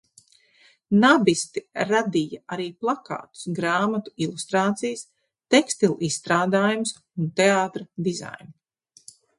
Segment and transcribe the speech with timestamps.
[1.01, 5.05] Nabisti radīja arī plakātus, grāmatu ilustrācijas,
[5.57, 8.55] tekstilizstrādājumus un teātra dizainu.